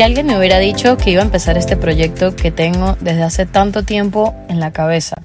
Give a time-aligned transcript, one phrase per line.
[0.00, 3.44] Si alguien me hubiera dicho que iba a empezar este proyecto que tengo desde hace
[3.44, 5.20] tanto tiempo en la cabeza,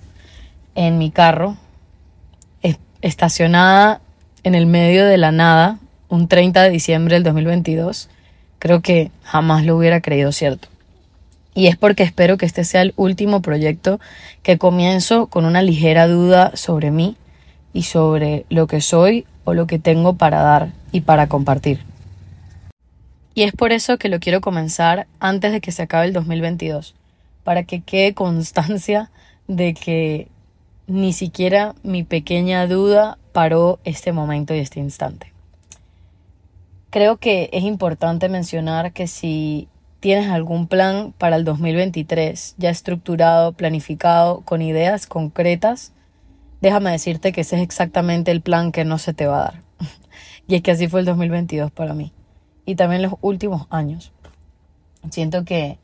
[0.76, 1.55] en mi carro,
[3.02, 4.02] estacionada
[4.44, 8.09] en el medio de la nada, un 30 de diciembre del 2022,
[8.59, 10.68] creo que jamás lo hubiera creído cierto.
[11.54, 14.02] Y es porque espero que este sea el último proyecto
[14.44, 17.16] que comienzo con una ligera duda sobre mí
[17.71, 21.95] y sobre lo que soy o lo que tengo para dar y para compartir.
[23.38, 26.95] Y es por eso que lo quiero comenzar antes de que se acabe el 2022,
[27.43, 29.12] para que quede constancia
[29.49, 30.30] de que
[30.88, 35.34] ni siquiera mi pequeña duda paró este momento y este instante.
[36.91, 39.67] Creo que es importante mencionar que si
[39.99, 45.91] tienes algún plan para el 2023 ya estructurado, planificado, con ideas concretas,
[46.62, 49.62] déjame decirte que ese es exactamente el plan que no se te va a dar.
[50.48, 52.13] y es que así fue el 2022 para mí
[52.66, 54.12] y también los últimos años.
[55.10, 55.77] Siento que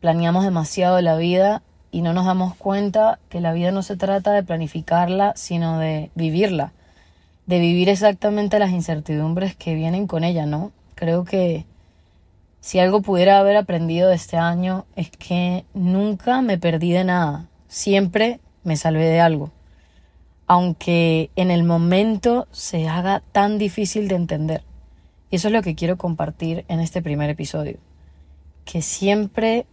[0.00, 4.32] planeamos demasiado la vida y no nos damos cuenta que la vida no se trata
[4.32, 6.72] de planificarla, sino de vivirla,
[7.46, 10.72] de vivir exactamente las incertidumbres que vienen con ella, ¿no?
[10.94, 11.64] Creo que
[12.60, 17.46] si algo pudiera haber aprendido de este año es que nunca me perdí de nada,
[17.68, 19.50] siempre me salvé de algo,
[20.46, 24.67] aunque en el momento se haga tan difícil de entender.
[25.30, 27.78] Y eso es lo que quiero compartir en este primer episodio.
[28.64, 29.66] Que siempre,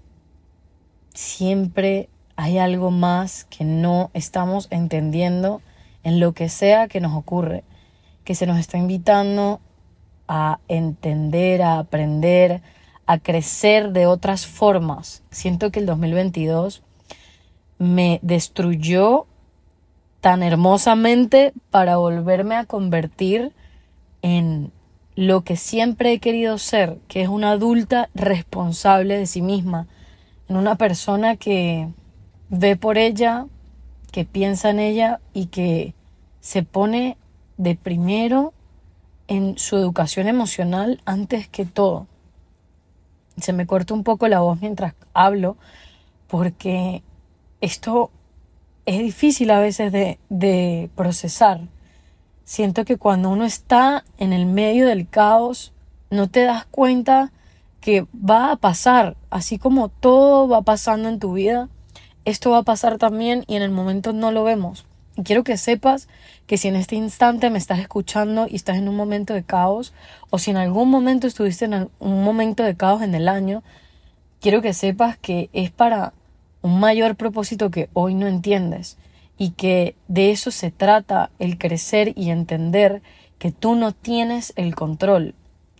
[1.13, 5.61] siempre hay algo más que no estamos entendiendo
[6.03, 7.63] en lo que sea que nos ocurre.
[8.23, 9.61] Que se nos está invitando
[10.27, 12.61] a entender, a aprender,
[13.05, 15.23] a crecer de otras formas.
[15.29, 16.81] Siento que el 2022
[17.77, 19.27] me destruyó
[20.21, 23.53] tan hermosamente para volverme a convertir
[24.21, 24.71] en
[25.15, 29.87] lo que siempre he querido ser, que es una adulta responsable de sí misma,
[30.49, 31.87] en una persona que
[32.49, 33.47] ve por ella,
[34.11, 35.93] que piensa en ella y que
[36.41, 37.17] se pone
[37.57, 38.53] de primero
[39.27, 42.07] en su educación emocional antes que todo.
[43.37, 45.57] Se me corta un poco la voz mientras hablo
[46.27, 47.03] porque
[47.61, 48.11] esto
[48.85, 51.61] es difícil a veces de, de procesar
[52.45, 55.73] Siento que cuando uno está en el medio del caos,
[56.11, 57.31] no te das cuenta
[57.81, 61.69] que va a pasar, así como todo va pasando en tu vida,
[62.23, 64.85] esto va a pasar también y en el momento no lo vemos.
[65.15, 66.07] Y quiero que sepas
[66.45, 69.91] que si en este instante me estás escuchando y estás en un momento de caos,
[70.29, 73.63] o si en algún momento estuviste en un momento de caos en el año,
[74.39, 76.13] quiero que sepas que es para
[76.61, 78.97] un mayor propósito que hoy no entiendes
[79.37, 83.01] y que de eso se trata el crecer y entender
[83.37, 85.35] que tú no tienes el control.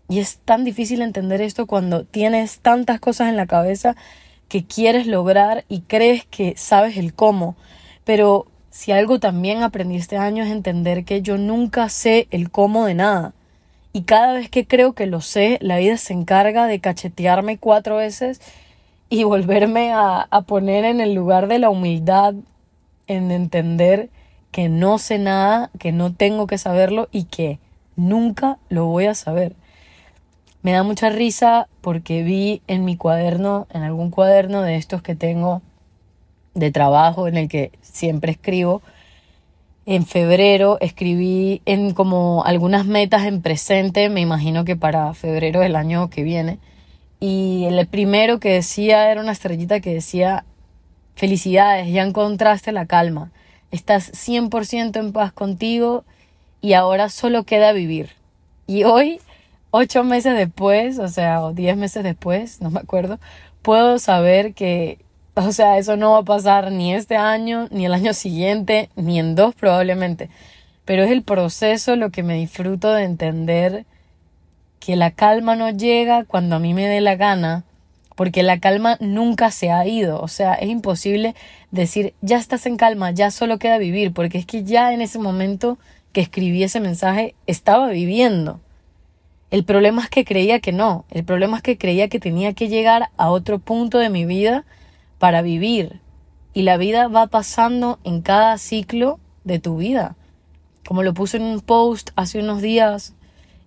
[0.07, 3.95] Y es tan difícil entender esto cuando tienes tantas cosas en la cabeza
[4.47, 7.55] que quieres lograr y crees que sabes el cómo.
[8.03, 12.85] Pero si algo también aprendí este año es entender que yo nunca sé el cómo
[12.85, 13.33] de nada.
[13.93, 17.95] Y cada vez que creo que lo sé, la vida se encarga de cachetearme cuatro
[17.95, 18.41] veces
[19.09, 22.35] y volverme a, a poner en el lugar de la humildad
[23.07, 24.09] en entender
[24.51, 27.59] que no sé nada, que no tengo que saberlo y que
[27.95, 29.55] nunca lo voy a saber.
[30.61, 35.15] Me da mucha risa porque vi en mi cuaderno, en algún cuaderno de estos que
[35.15, 35.61] tengo
[36.53, 38.81] de trabajo en el que siempre escribo,
[39.85, 45.75] en febrero escribí en como algunas metas en presente, me imagino que para febrero del
[45.75, 46.57] año que viene.
[47.19, 50.45] Y el primero que decía era una estrellita que decía
[51.15, 53.31] Felicidades, ya encontraste la calma.
[53.71, 56.03] Estás 100% en paz contigo
[56.61, 58.11] y ahora solo queda vivir.
[58.67, 59.21] Y hoy,
[59.71, 63.19] ocho meses después, o sea, o diez meses después, no me acuerdo,
[63.61, 64.99] puedo saber que,
[65.35, 69.19] o sea, eso no va a pasar ni este año, ni el año siguiente, ni
[69.19, 70.29] en dos probablemente.
[70.83, 73.85] Pero es el proceso lo que me disfruto de entender
[74.79, 77.63] que la calma no llega cuando a mí me dé la gana,
[78.15, 81.35] porque la calma nunca se ha ido, o sea, es imposible
[81.71, 85.19] decir, ya estás en calma, ya solo queda vivir, porque es que ya en ese
[85.19, 85.77] momento
[86.13, 88.61] que escribí ese mensaje estaba viviendo.
[89.51, 92.69] El problema es que creía que no, el problema es que creía que tenía que
[92.69, 94.65] llegar a otro punto de mi vida
[95.19, 95.99] para vivir.
[96.53, 100.15] Y la vida va pasando en cada ciclo de tu vida.
[100.87, 103.13] Como lo puse en un post hace unos días,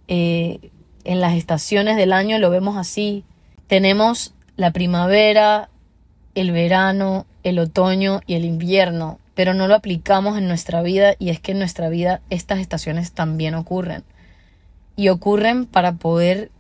[0.08, 0.70] eh,
[1.04, 3.24] en las estaciones del año lo vemos así.
[3.66, 5.70] Tenemos la primavera,
[6.34, 11.31] el verano, el otoño y el invierno, pero no lo aplicamos en nuestra vida y
[11.31, 14.02] es que en nuestra vida estas estaciones también ocurren.
[14.96, 16.50] Y ocurren para poder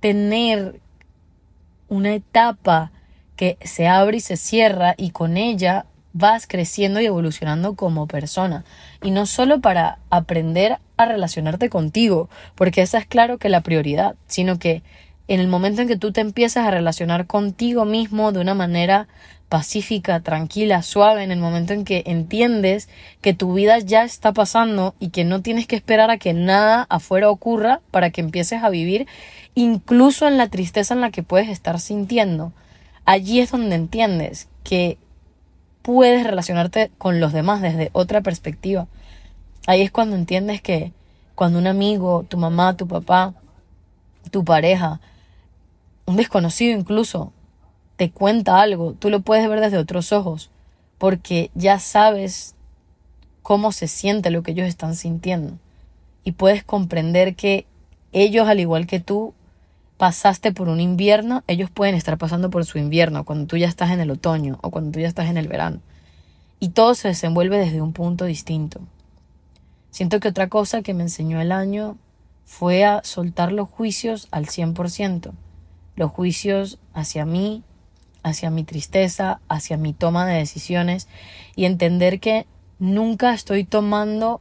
[0.00, 0.80] tener
[1.88, 2.90] una etapa
[3.36, 8.64] que se abre y se cierra y con ella vas creciendo y evolucionando como persona.
[9.04, 14.16] Y no solo para aprender a relacionarte contigo, porque esa es claro que la prioridad,
[14.26, 14.82] sino que
[15.28, 19.08] en el momento en que tú te empiezas a relacionar contigo mismo de una manera
[19.48, 22.88] pacífica, tranquila, suave, en el momento en que entiendes
[23.20, 26.86] que tu vida ya está pasando y que no tienes que esperar a que nada
[26.90, 29.06] afuera ocurra para que empieces a vivir,
[29.54, 32.52] incluso en la tristeza en la que puedes estar sintiendo.
[33.04, 34.98] Allí es donde entiendes que
[35.82, 38.86] puedes relacionarte con los demás desde otra perspectiva.
[39.66, 40.92] Ahí es cuando entiendes que
[41.34, 43.34] cuando un amigo, tu mamá, tu papá,
[44.30, 45.00] tu pareja,
[46.08, 47.34] un desconocido incluso,
[47.96, 50.50] te cuenta algo, tú lo puedes ver desde otros ojos,
[50.96, 52.54] porque ya sabes
[53.42, 55.58] cómo se siente lo que ellos están sintiendo.
[56.24, 57.66] Y puedes comprender que
[58.12, 59.34] ellos, al igual que tú,
[59.98, 63.90] pasaste por un invierno, ellos pueden estar pasando por su invierno cuando tú ya estás
[63.90, 65.80] en el otoño o cuando tú ya estás en el verano.
[66.58, 68.80] Y todo se desenvuelve desde un punto distinto.
[69.90, 71.98] Siento que otra cosa que me enseñó el año
[72.46, 75.32] fue a soltar los juicios al 100%.
[75.98, 77.64] Los juicios hacia mí,
[78.22, 81.08] hacia mi tristeza, hacia mi toma de decisiones
[81.56, 82.46] y entender que
[82.78, 84.40] nunca estoy tomando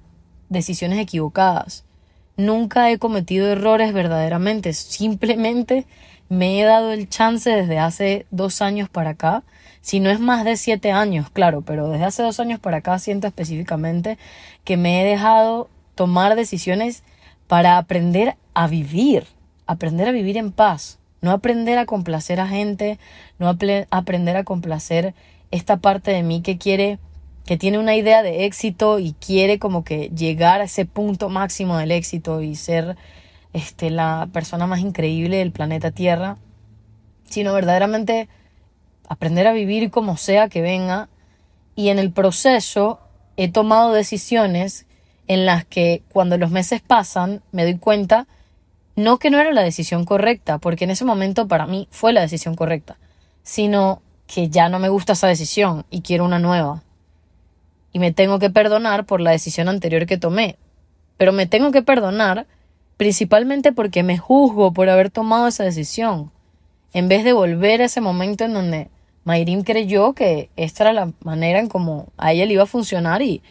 [0.49, 1.83] decisiones equivocadas.
[2.35, 4.71] Nunca he cometido errores verdaderamente.
[4.73, 5.87] Simplemente
[6.29, 9.43] me he dado el chance desde hace dos años para acá.
[9.81, 12.99] Si no es más de siete años, claro, pero desde hace dos años para acá
[12.99, 14.19] siento específicamente
[14.63, 17.01] que me he dejado tomar decisiones
[17.47, 19.25] para aprender a vivir,
[19.65, 22.99] aprender a vivir en paz, no aprender a complacer a gente,
[23.39, 25.13] no aprender a complacer
[25.51, 26.99] esta parte de mí que quiere,
[27.45, 31.77] que tiene una idea de éxito y quiere como que llegar a ese punto máximo
[31.77, 32.97] del éxito y ser
[33.53, 36.37] este, la persona más increíble del planeta Tierra,
[37.29, 38.29] sino verdaderamente
[39.07, 41.09] aprender a vivir como sea que venga.
[41.75, 42.99] Y en el proceso
[43.37, 44.85] he tomado decisiones
[45.27, 48.27] en las que cuando los meses pasan me doy cuenta
[48.97, 52.21] no que no era la decisión correcta, porque en ese momento para mí fue la
[52.21, 52.97] decisión correcta,
[53.43, 56.81] sino que ya no me gusta esa decisión y quiero una nueva.
[57.93, 60.57] Y me tengo que perdonar por la decisión anterior que tomé.
[61.15, 62.47] Pero me tengo que perdonar
[62.97, 66.31] principalmente porque me juzgo por haber tomado esa decisión,
[66.91, 68.89] en vez de volver a ese momento en donde
[69.25, 73.21] Mayrim creyó que esta era la manera en cómo a ella le iba a funcionar
[73.21, 73.43] y,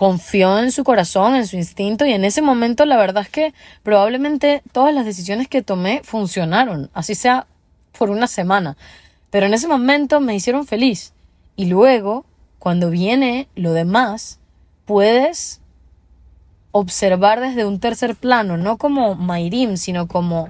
[0.00, 3.52] confió en su corazón, en su instinto y en ese momento la verdad es que
[3.82, 7.46] probablemente todas las decisiones que tomé funcionaron, así sea
[7.98, 8.78] por una semana,
[9.28, 11.12] pero en ese momento me hicieron feliz
[11.54, 12.24] y luego
[12.58, 14.38] cuando viene lo demás
[14.86, 15.60] puedes
[16.72, 20.48] observar desde un tercer plano, no como Mayrim, sino como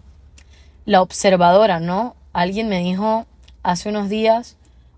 [0.84, 2.14] la observadora, ¿no?
[2.32, 3.26] Alguien me dijo
[3.64, 4.56] hace unos días,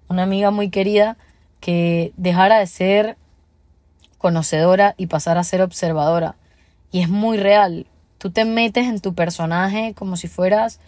[0.09, 1.17] una amiga muy querida,
[1.61, 3.17] que dejara de ser
[4.23, 6.37] conocedora y pasar a ser observadora.
[6.91, 7.87] Y es muy real.
[8.17, 10.79] Tú te metes en tu personaje como si fueras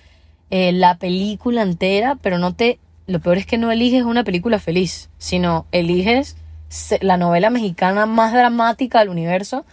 [0.50, 2.78] eh, la película entera, pero no te...
[3.06, 6.36] Lo peor es que no eliges una película feliz, sino eliges
[7.02, 9.66] la novela mexicana más dramática del universo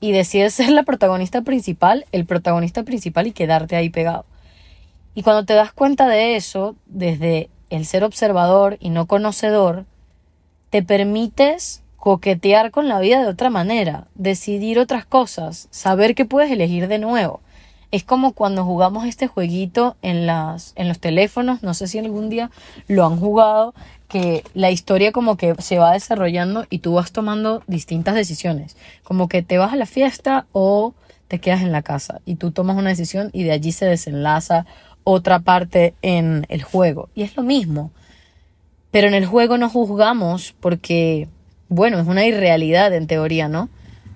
[0.00, 4.26] y decides ser la protagonista principal, el protagonista principal y quedarte ahí pegado.
[5.14, 9.86] Y cuando te das cuenta de eso, desde el ser observador y no conocedor,
[10.70, 16.52] te permites coquetear con la vida de otra manera, decidir otras cosas, saber que puedes
[16.52, 17.40] elegir de nuevo.
[17.90, 22.30] Es como cuando jugamos este jueguito en, las, en los teléfonos, no sé si algún
[22.30, 22.52] día
[22.86, 23.74] lo han jugado,
[24.06, 29.26] que la historia como que se va desarrollando y tú vas tomando distintas decisiones, como
[29.26, 30.94] que te vas a la fiesta o
[31.26, 34.64] te quedas en la casa y tú tomas una decisión y de allí se desenlaza
[35.02, 37.08] otra parte en el juego.
[37.16, 37.90] Y es lo mismo.
[38.92, 41.28] Pero en el juego no juzgamos porque
[41.68, 43.68] bueno, es una irrealidad en teoría, ¿no?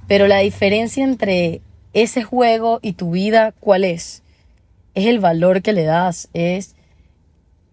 [0.07, 1.61] Pero la diferencia entre
[1.92, 4.23] ese juego y tu vida, ¿cuál es?
[4.95, 6.75] Es el valor que le das, es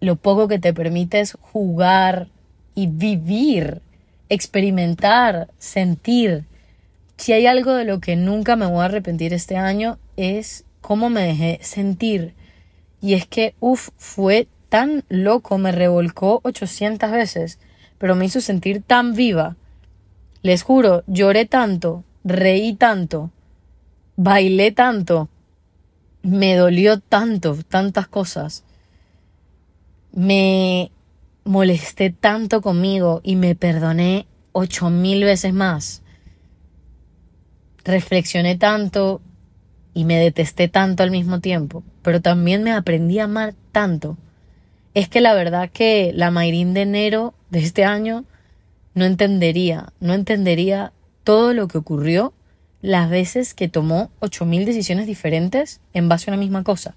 [0.00, 2.28] lo poco que te permites jugar
[2.74, 3.82] y vivir,
[4.28, 6.44] experimentar, sentir.
[7.16, 11.10] Si hay algo de lo que nunca me voy a arrepentir este año es cómo
[11.10, 12.34] me dejé sentir.
[13.00, 17.58] Y es que, uff, fue tan loco, me revolcó 800 veces,
[17.98, 19.56] pero me hizo sentir tan viva
[20.42, 23.30] les juro, lloré tanto, reí tanto,
[24.16, 25.28] bailé tanto,
[26.22, 28.64] me dolió tanto, tantas cosas.
[30.12, 30.90] Me
[31.44, 36.02] molesté tanto conmigo y me perdoné ocho mil veces más.
[37.84, 39.20] Reflexioné tanto
[39.94, 44.16] y me detesté tanto al mismo tiempo, pero también me aprendí a amar tanto.
[44.94, 48.24] es que la verdad que la Mayrín de enero de este año
[48.98, 50.92] no entendería, no entendería
[51.24, 52.32] todo lo que ocurrió
[52.80, 56.94] las veces que tomó 8.000 decisiones diferentes en base a una misma cosa.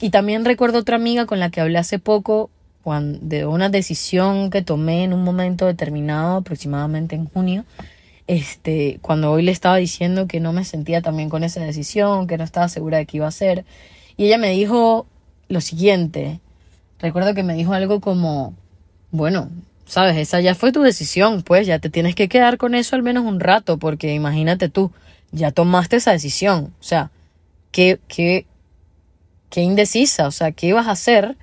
[0.00, 2.50] Y también recuerdo otra amiga con la que hablé hace poco
[3.20, 7.64] de una decisión que tomé en un momento determinado, aproximadamente en junio,
[8.26, 12.38] este, cuando hoy le estaba diciendo que no me sentía también con esa decisión, que
[12.38, 13.64] no estaba segura de qué iba a hacer.
[14.16, 15.06] Y ella me dijo
[15.48, 16.40] lo siguiente,
[16.98, 18.54] recuerdo que me dijo algo como,
[19.10, 19.50] bueno,
[19.88, 23.02] sabes, esa ya fue tu decisión, pues ya te tienes que quedar con eso al
[23.02, 24.92] menos un rato, porque imagínate tú,
[25.32, 27.10] ya tomaste esa decisión, o sea,
[27.72, 28.46] qué, qué,
[29.50, 31.36] qué indecisa, o sea, qué ibas a hacer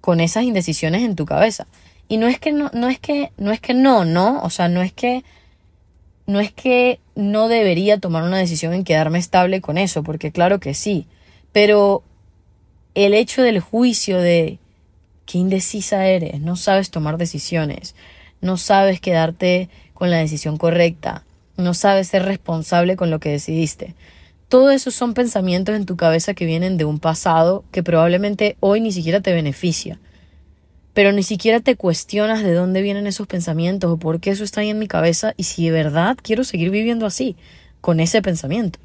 [0.00, 1.66] con esas indecisiones en tu cabeza.
[2.08, 4.42] Y no es que no, no es que, no es que no, ¿no?
[4.42, 5.24] O sea, no es que,
[6.26, 10.58] no es que no debería tomar una decisión en quedarme estable con eso, porque claro
[10.58, 11.06] que sí,
[11.52, 12.02] pero
[12.94, 14.58] el hecho del juicio de
[15.32, 17.94] qué indecisa eres, no sabes tomar decisiones,
[18.42, 21.24] no sabes quedarte con la decisión correcta,
[21.56, 23.94] no sabes ser responsable con lo que decidiste.
[24.48, 28.82] Todo eso son pensamientos en tu cabeza que vienen de un pasado que probablemente hoy
[28.82, 29.98] ni siquiera te beneficia.
[30.92, 34.60] Pero ni siquiera te cuestionas de dónde vienen esos pensamientos o por qué eso está
[34.60, 37.36] ahí en mi cabeza y si de verdad quiero seguir viviendo así,
[37.80, 38.78] con ese pensamiento.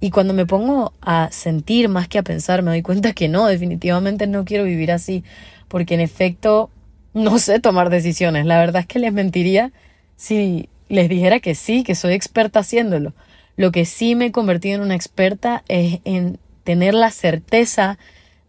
[0.00, 3.46] Y cuando me pongo a sentir más que a pensar, me doy cuenta que no,
[3.46, 5.24] definitivamente no quiero vivir así,
[5.66, 6.70] porque en efecto
[7.14, 8.46] no sé tomar decisiones.
[8.46, 9.72] La verdad es que les mentiría
[10.16, 13.12] si les dijera que sí, que soy experta haciéndolo.
[13.56, 17.98] Lo que sí me he convertido en una experta es en tener la certeza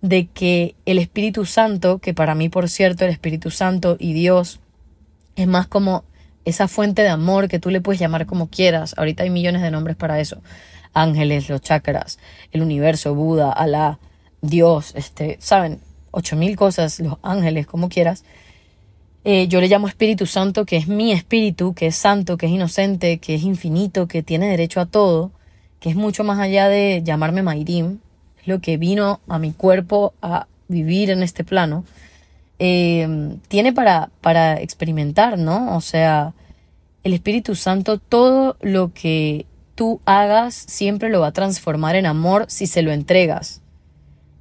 [0.02, 4.60] de que el Espíritu Santo, que para mí por cierto el Espíritu Santo y Dios
[5.36, 6.04] es más como
[6.46, 8.94] esa fuente de amor que tú le puedes llamar como quieras.
[8.98, 10.42] Ahorita hay millones de nombres para eso
[11.00, 12.20] ángeles, los chakras,
[12.52, 14.00] el universo, Buda, Alá,
[14.42, 15.80] Dios, este, saben,
[16.12, 18.24] ocho mil cosas, los ángeles, como quieras.
[19.24, 22.52] Eh, yo le llamo Espíritu Santo, que es mi espíritu, que es santo, que es
[22.52, 25.32] inocente, que es infinito, que tiene derecho a todo,
[25.80, 28.00] que es mucho más allá de llamarme Mayrim,
[28.42, 31.84] es lo que vino a mi cuerpo a vivir en este plano.
[32.60, 35.76] Eh, tiene para, para experimentar, ¿no?
[35.76, 36.34] O sea,
[37.04, 39.46] el Espíritu Santo, todo lo que
[39.80, 43.62] tú hagas siempre lo va a transformar en amor si se lo entregas.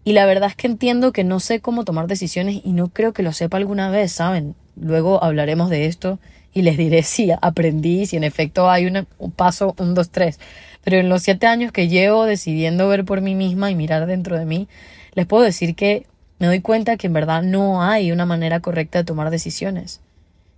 [0.03, 3.13] Y la verdad es que entiendo que no sé cómo tomar decisiones y no creo
[3.13, 4.57] que lo sepa alguna vez, ¿saben?
[4.75, 6.19] Luego hablaremos de esto
[6.53, 10.41] y les diré si aprendí, si en efecto hay un paso, un, dos, tres.
[10.83, 14.37] Pero en los siete años que llevo decidiendo ver por mí misma y mirar dentro
[14.37, 14.67] de mí,
[15.15, 16.05] les puedo decir que
[16.41, 20.01] me doy cuenta que en verdad no hay una manera correcta de tomar decisiones.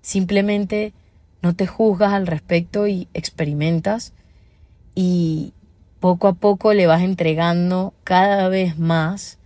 [0.01, 0.95] Simplemente
[1.43, 4.15] no te juzgas al respecto y experimentas
[5.03, 5.55] y
[5.99, 9.39] poco a poco le vas entregando cada vez más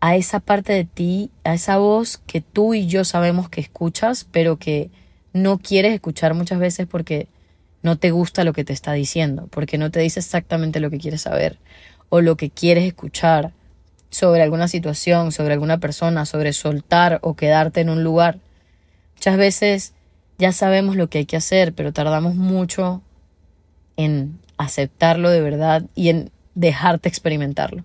[0.00, 4.26] a esa parte de ti, a esa voz que tú y yo sabemos que escuchas,
[4.32, 4.90] pero que
[5.32, 7.28] no quieres escuchar muchas veces porque
[7.82, 10.98] no te gusta lo que te está diciendo, porque no te dice exactamente lo que
[10.98, 11.60] quieres saber
[12.08, 13.52] o lo que quieres escuchar
[14.10, 18.40] sobre alguna situación, sobre alguna persona, sobre soltar o quedarte en un lugar.
[19.14, 19.92] Muchas veces
[20.38, 23.00] ya sabemos lo que hay que hacer, pero tardamos mucho
[23.96, 27.84] en aceptarlo de verdad y en dejarte experimentarlo.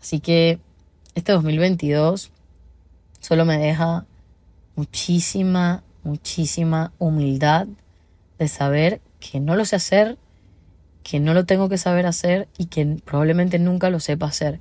[0.00, 0.58] Así que
[1.14, 2.30] este 2022
[3.20, 4.06] solo me deja
[4.76, 7.66] muchísima, muchísima humildad
[8.38, 10.18] de saber que no lo sé hacer,
[11.02, 14.60] que no lo tengo que saber hacer y que probablemente nunca lo sepa hacer.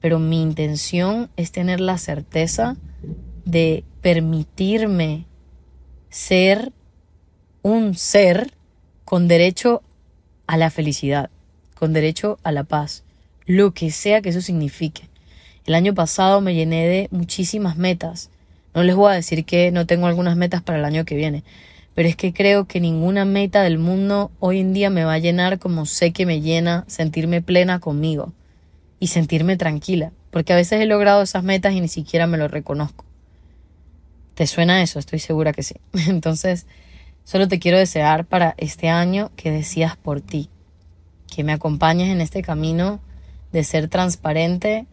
[0.00, 2.76] Pero mi intención es tener la certeza
[3.44, 5.26] de permitirme
[6.10, 6.72] ser
[7.62, 8.52] un ser
[9.04, 9.82] con derecho
[10.46, 11.30] a la felicidad,
[11.74, 13.04] con derecho a la paz,
[13.46, 15.08] lo que sea que eso signifique.
[15.66, 18.30] El año pasado me llené de muchísimas metas.
[18.74, 21.42] No les voy a decir que no tengo algunas metas para el año que viene,
[21.94, 25.18] pero es que creo que ninguna meta del mundo hoy en día me va a
[25.18, 28.32] llenar como sé que me llena sentirme plena conmigo
[29.00, 32.48] y sentirme tranquila, porque a veces he logrado esas metas y ni siquiera me lo
[32.48, 33.04] reconozco.
[34.34, 34.98] ¿Te suena eso?
[34.98, 35.76] Estoy segura que sí.
[36.08, 36.66] Entonces,
[37.26, 40.48] Solo te quiero desear para este año que decías por ti,
[41.26, 43.00] que me acompañes en este camino
[43.50, 44.86] de ser transparente,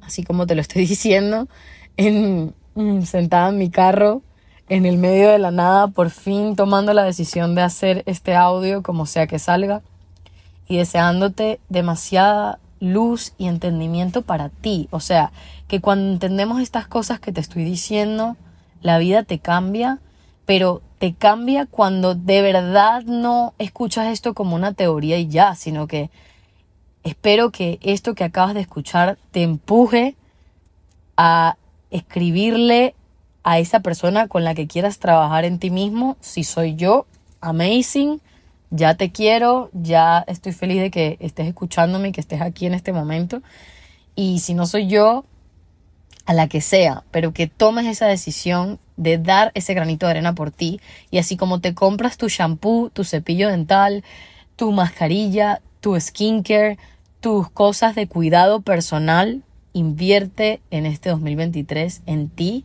[0.00, 1.48] así como te lo estoy diciendo,
[1.96, 4.22] en, mm, sentada en mi carro,
[4.68, 8.84] en el medio de la nada, por fin tomando la decisión de hacer este audio
[8.84, 9.82] como sea que salga
[10.68, 14.86] y deseándote demasiada luz y entendimiento para ti.
[14.92, 15.32] O sea,
[15.66, 18.36] que cuando entendemos estas cosas que te estoy diciendo,
[18.80, 19.98] la vida te cambia,
[20.50, 25.86] pero te cambia cuando de verdad no escuchas esto como una teoría y ya, sino
[25.86, 26.10] que
[27.04, 30.16] espero que esto que acabas de escuchar te empuje
[31.16, 31.56] a
[31.92, 32.96] escribirle
[33.44, 36.16] a esa persona con la que quieras trabajar en ti mismo.
[36.18, 37.06] Si soy yo,
[37.40, 38.20] amazing,
[38.70, 42.74] ya te quiero, ya estoy feliz de que estés escuchándome y que estés aquí en
[42.74, 43.40] este momento.
[44.16, 45.24] Y si no soy yo,
[46.26, 50.34] a la que sea, pero que tomes esa decisión de dar ese granito de arena
[50.34, 50.80] por ti.
[51.10, 54.04] Y así como te compras tu shampoo, tu cepillo dental,
[54.56, 56.78] tu mascarilla, tu skincare,
[57.20, 62.64] tus cosas de cuidado personal, invierte en este 2023 en ti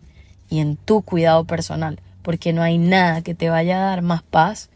[0.49, 4.23] y en tu cuidado personal, porque no hay nada que te vaya a dar más
[4.23, 4.69] paz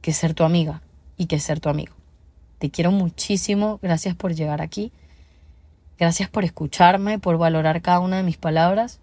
[0.00, 0.82] que ser tu amiga
[1.16, 1.94] y que ser tu amigo.
[2.58, 4.92] Te quiero muchísimo, gracias por llegar aquí,
[5.98, 9.00] gracias por escucharme, por valorar cada una de mis palabras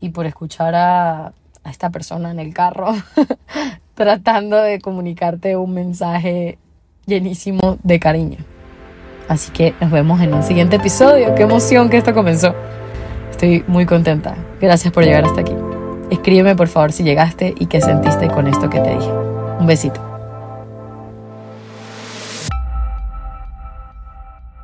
[0.00, 1.32] y por escuchar a,
[1.68, 2.94] esta persona en el carro
[3.94, 6.56] tratando de comunicarte un mensaje
[7.04, 8.38] llenísimo de cariño.
[9.28, 11.34] Así que nos vemos en un siguiente episodio.
[11.34, 12.54] Qué emoción que esto comenzó.
[13.30, 14.36] Estoy muy contenta.
[14.60, 15.52] Gracias por llegar hasta aquí.
[16.10, 19.10] Escríbeme por favor si llegaste y qué sentiste con esto que te dije.
[19.60, 20.07] Un besito.